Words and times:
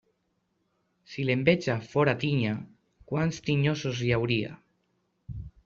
Si 1.11 1.25
l'enveja 1.27 1.75
fóra 1.91 2.15
tinya, 2.25 2.55
quants 3.13 3.39
tinyosos 3.51 4.03
hi 4.09 4.13
hauria. 4.19 4.59